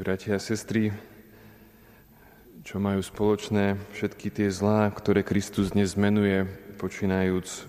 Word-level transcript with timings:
bratia 0.00 0.32
a 0.32 0.40
sestry, 0.40 0.96
čo 2.64 2.80
majú 2.80 3.04
spoločné 3.04 3.76
všetky 3.92 4.32
tie 4.32 4.48
zlá, 4.48 4.88
ktoré 4.88 5.20
Kristus 5.20 5.76
dnes 5.76 5.92
menuje, 5.92 6.48
počínajúc 6.80 7.68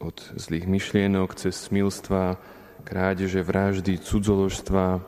od 0.00 0.16
zlých 0.40 0.64
myšlienok 0.64 1.36
cez 1.36 1.68
smilstva, 1.68 2.40
krádeže, 2.88 3.44
vraždy, 3.44 4.00
cudzoložstva, 4.00 5.04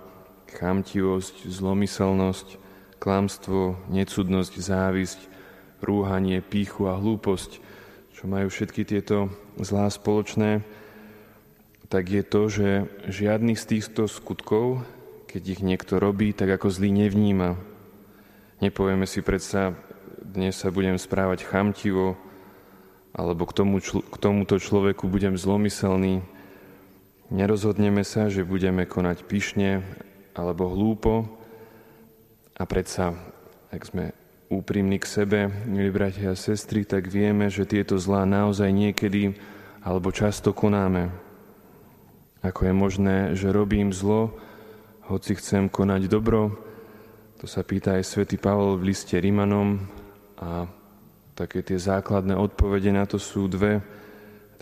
chamtivosť, 0.53 1.49
zlomyselnosť, 1.49 2.61
klamstvo, 3.01 3.81
necudnosť, 3.88 4.53
závisť, 4.61 5.21
rúhanie, 5.81 6.45
píchu 6.45 6.92
a 6.92 7.01
hlúposť, 7.01 7.56
čo 8.13 8.29
majú 8.29 8.53
všetky 8.53 8.85
tieto 8.85 9.33
zlá 9.56 9.88
spoločné, 9.88 10.61
tak 11.88 12.04
je 12.04 12.21
to, 12.21 12.42
že 12.53 12.69
žiadny 13.08 13.56
z 13.56 13.65
týchto 13.65 14.04
skutkov 14.04 14.85
keď 15.31 15.42
ich 15.47 15.62
niekto 15.62 16.02
robí, 16.02 16.34
tak 16.34 16.51
ako 16.51 16.75
zlý 16.75 16.91
nevníma. 16.91 17.55
Nepovieme 18.59 19.07
si 19.07 19.23
predsa, 19.23 19.79
dnes 20.19 20.59
sa 20.59 20.75
budem 20.75 20.98
správať 20.98 21.47
chamtivo, 21.47 22.19
alebo 23.15 23.47
k, 23.47 23.55
tomu, 23.55 23.79
k 23.79 24.16
tomuto 24.19 24.59
človeku 24.59 25.06
budem 25.06 25.39
zlomyselný. 25.39 26.27
Nerozhodneme 27.30 28.03
sa, 28.03 28.27
že 28.27 28.43
budeme 28.43 28.91
konať 28.91 29.23
pyšne 29.23 29.87
alebo 30.34 30.66
hlúpo. 30.66 31.31
A 32.59 32.67
predsa, 32.67 33.15
ak 33.70 33.87
sme 33.87 34.11
úprimní 34.51 34.98
k 34.98 35.06
sebe, 35.06 35.41
milí 35.70 35.95
bratia 35.95 36.34
a 36.34 36.39
sestry, 36.39 36.83
tak 36.83 37.06
vieme, 37.06 37.47
že 37.47 37.70
tieto 37.70 38.03
zlá 38.03 38.27
naozaj 38.27 38.67
niekedy 38.75 39.39
alebo 39.78 40.11
často 40.11 40.51
konáme. 40.51 41.15
Ako 42.42 42.67
je 42.67 42.75
možné, 42.75 43.17
že 43.39 43.55
robím 43.55 43.95
zlo, 43.95 44.34
hoci 45.10 45.34
chcem 45.34 45.66
konať 45.66 46.06
dobro, 46.06 46.55
to 47.42 47.50
sa 47.50 47.66
pýta 47.66 47.98
aj 47.98 48.06
svätý 48.06 48.39
Pavol 48.39 48.78
v 48.78 48.94
liste 48.94 49.19
Rimanom 49.19 49.83
a 50.39 50.70
také 51.34 51.67
tie 51.67 51.83
základné 51.83 52.39
odpovede 52.39 52.94
na 52.94 53.11
to 53.11 53.19
sú 53.19 53.50
dve. 53.50 53.83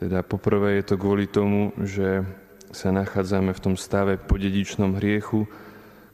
Teda 0.00 0.24
poprvé 0.24 0.80
je 0.80 0.84
to 0.88 0.96
kvôli 0.96 1.28
tomu, 1.28 1.76
že 1.84 2.24
sa 2.72 2.88
nachádzame 2.88 3.52
v 3.52 3.60
tom 3.60 3.74
stave 3.76 4.16
po 4.16 4.40
dedičnom 4.40 4.96
hriechu, 4.96 5.44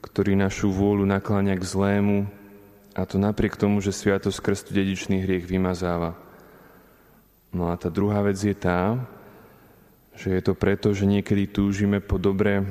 ktorý 0.03 0.35
našu 0.35 0.75
vôľu 0.75 1.07
nakláňa 1.07 1.55
k 1.55 1.65
zlému 1.65 2.27
a 2.99 3.07
to 3.07 3.23
napriek 3.23 3.55
tomu, 3.55 3.79
že 3.79 3.95
Sviatosť 3.95 4.43
krstu 4.43 4.75
dedičný 4.75 5.23
hriech 5.23 5.47
vymazáva. 5.47 6.19
No 7.55 7.71
a 7.71 7.79
tá 7.79 7.87
druhá 7.87 8.19
vec 8.27 8.43
je 8.43 8.57
tá, 8.57 8.99
že 10.19 10.35
je 10.35 10.43
to 10.43 10.59
preto, 10.59 10.91
že 10.91 11.07
niekedy 11.07 11.47
túžime 11.47 12.03
po 12.03 12.19
dobre 12.19 12.67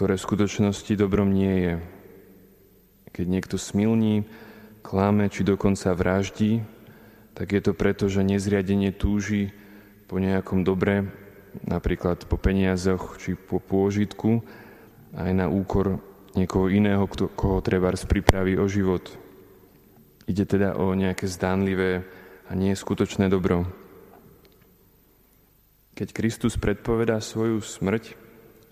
ktoré 0.00 0.16
v 0.16 0.28
skutočnosti 0.32 0.96
dobrom 0.96 1.28
nie 1.28 1.54
je. 1.60 1.74
Keď 3.12 3.26
niekto 3.28 3.60
smilní, 3.60 4.24
klame 4.80 5.28
či 5.28 5.44
dokonca 5.44 5.92
vraždí, 5.92 6.64
tak 7.36 7.52
je 7.52 7.60
to 7.60 7.76
preto, 7.76 8.08
že 8.08 8.24
nezriadenie 8.24 8.96
túži 8.96 9.52
po 10.08 10.16
nejakom 10.16 10.64
dobre, 10.64 11.04
napríklad 11.68 12.24
po 12.24 12.40
peniazoch 12.40 13.20
či 13.20 13.36
po 13.36 13.60
pôžitku, 13.60 14.40
aj 15.20 15.36
na 15.36 15.52
úkor 15.52 16.00
niekoho 16.32 16.72
iného, 16.72 17.04
kto, 17.04 17.28
koho 17.36 17.60
treba 17.60 17.92
pripraví 17.92 18.56
o 18.56 18.64
život. 18.72 19.04
Ide 20.24 20.48
teda 20.48 20.80
o 20.80 20.96
nejaké 20.96 21.28
zdánlivé 21.28 22.08
a 22.48 22.56
nie 22.56 22.72
skutočné 22.72 23.28
dobro. 23.28 23.68
Keď 25.92 26.08
Kristus 26.16 26.56
predpovedá 26.56 27.20
svoju 27.20 27.60
smrť 27.60 28.16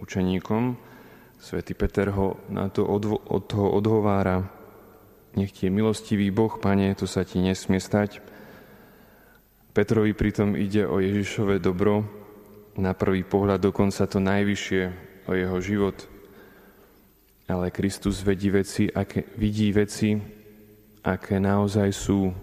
učeníkom, 0.01 0.89
Svetý 1.39 1.79
Peter 1.79 2.11
ho 2.11 2.35
na 2.51 2.67
to 2.67 2.83
odvo- 2.83 3.23
od 3.31 3.47
toho 3.47 3.71
odhovára. 3.71 4.43
Nech 5.39 5.55
ti 5.55 5.71
je 5.71 5.75
milostivý 5.75 6.35
Boh, 6.35 6.59
Pane, 6.59 6.99
to 6.99 7.07
sa 7.07 7.23
ti 7.23 7.39
nesmie 7.39 7.79
stať. 7.79 8.19
Petrovi 9.71 10.11
pritom 10.11 10.59
ide 10.59 10.83
o 10.83 10.99
Ježišové 10.99 11.63
dobro, 11.63 12.03
na 12.79 12.95
prvý 12.95 13.23
pohľad 13.27 13.63
dokonca 13.63 14.07
to 14.07 14.19
najvyššie 14.23 14.83
o 15.27 15.33
jeho 15.35 15.59
život. 15.63 15.99
Ale 17.51 17.75
Kristus 17.75 18.23
vedí 18.23 18.51
veci, 18.51 18.91
aké, 18.91 19.23
vidí 19.39 19.71
veci, 19.71 20.19
aké 21.07 21.39
naozaj 21.39 21.91
sú 21.95 22.35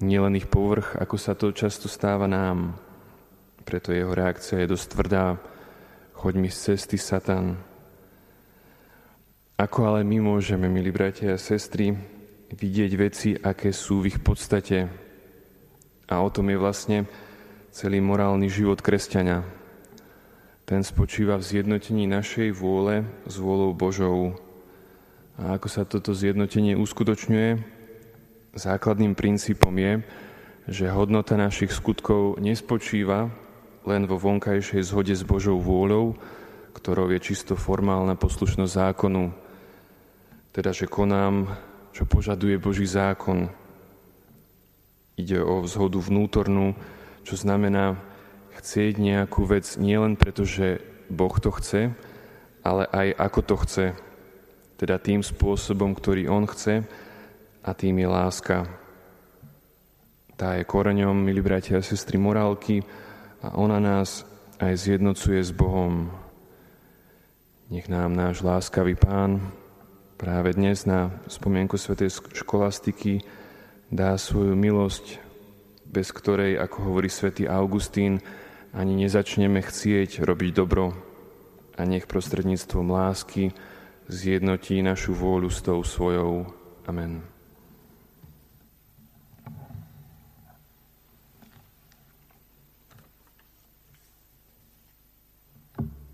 nielen 0.00 0.36
ich 0.40 0.48
povrch, 0.48 0.96
ako 0.96 1.16
sa 1.20 1.36
to 1.36 1.52
často 1.52 1.88
stáva 1.88 2.24
nám. 2.24 2.76
Preto 3.64 3.92
jeho 3.92 4.16
reakcia 4.16 4.64
je 4.64 4.72
dosť 4.72 4.86
tvrdá. 4.92 5.36
Choď 6.16 6.34
mi 6.36 6.48
z 6.52 6.72
cesty, 6.72 6.96
Satan, 7.00 7.56
ako 9.60 9.92
ale 9.92 10.08
my 10.08 10.24
môžeme, 10.24 10.72
milí 10.72 10.88
bratia 10.88 11.36
a 11.36 11.38
sestry, 11.38 11.92
vidieť 12.48 12.92
veci, 12.96 13.36
aké 13.36 13.76
sú 13.76 14.00
v 14.00 14.08
ich 14.08 14.18
podstate. 14.24 14.88
A 16.08 16.16
o 16.24 16.32
tom 16.32 16.48
je 16.48 16.56
vlastne 16.56 17.04
celý 17.68 18.00
morálny 18.00 18.48
život 18.48 18.80
kresťania. 18.80 19.44
Ten 20.64 20.80
spočíva 20.80 21.36
v 21.36 21.44
zjednotení 21.44 22.08
našej 22.08 22.56
vôle 22.56 23.04
s 23.28 23.36
vôľou 23.36 23.76
Božou. 23.76 24.40
A 25.36 25.60
ako 25.60 25.68
sa 25.68 25.84
toto 25.84 26.16
zjednotenie 26.16 26.72
uskutočňuje? 26.80 27.60
Základným 28.56 29.12
princípom 29.12 29.76
je, 29.76 30.00
že 30.72 30.88
hodnota 30.88 31.36
našich 31.36 31.76
skutkov 31.76 32.40
nespočíva 32.40 33.28
len 33.84 34.08
vo 34.08 34.16
vonkajšej 34.16 34.88
zhode 34.88 35.12
s 35.12 35.20
Božou 35.20 35.60
vôľou, 35.60 36.16
ktorou 36.72 37.12
je 37.12 37.20
čisto 37.20 37.60
formálna 37.60 38.16
poslušnosť 38.16 38.72
zákonu, 38.72 39.49
teda 40.50 40.74
že 40.74 40.90
konám, 40.90 41.46
čo 41.94 42.06
požaduje 42.06 42.58
Boží 42.58 42.86
zákon. 42.86 43.50
Ide 45.14 45.42
o 45.42 45.62
vzhodu 45.62 45.98
vnútornú, 45.98 46.74
čo 47.22 47.38
znamená 47.38 47.98
chcieť 48.58 48.98
nejakú 48.98 49.46
vec 49.46 49.78
nielen 49.78 50.18
preto, 50.18 50.42
že 50.42 50.82
Boh 51.10 51.32
to 51.38 51.50
chce, 51.54 51.90
ale 52.66 52.82
aj 52.90 53.08
ako 53.18 53.40
to 53.46 53.56
chce. 53.66 53.86
Teda 54.80 54.96
tým 54.96 55.20
spôsobom, 55.20 55.92
ktorý 55.92 56.26
On 56.30 56.46
chce 56.48 56.82
a 57.60 57.70
tým 57.76 58.00
je 58.00 58.08
láska. 58.08 58.56
Tá 60.40 60.56
je 60.56 60.64
koreňom, 60.64 61.12
milí 61.12 61.44
bratia 61.44 61.78
a 61.78 61.84
sestry, 61.84 62.16
morálky 62.16 62.80
a 63.44 63.60
ona 63.60 63.76
nás 63.76 64.24
aj 64.56 64.72
zjednocuje 64.72 65.40
s 65.40 65.52
Bohom. 65.52 66.08
Nech 67.68 67.92
nám 67.92 68.16
náš 68.16 68.40
láskavý 68.40 68.96
Pán 68.96 69.52
práve 70.20 70.52
dnes 70.52 70.84
na 70.84 71.08
spomienku 71.32 71.80
svätej 71.80 72.12
školastiky 72.12 73.24
dá 73.88 74.12
svoju 74.20 74.52
milosť, 74.52 75.16
bez 75.88 76.12
ktorej, 76.12 76.60
ako 76.60 76.92
hovorí 76.92 77.08
svätý 77.08 77.48
Augustín, 77.48 78.20
ani 78.76 79.00
nezačneme 79.00 79.64
chcieť 79.64 80.20
robiť 80.20 80.52
dobro 80.52 80.92
a 81.80 81.88
nech 81.88 82.04
prostredníctvom 82.04 82.92
lásky 82.92 83.56
zjednotí 84.12 84.84
našu 84.84 85.16
vôľu 85.16 85.48
s 85.48 85.64
tou 85.64 85.80
svojou. 85.80 86.52
Amen. 86.84 87.29